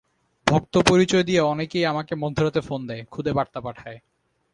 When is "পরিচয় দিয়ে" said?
0.89-1.41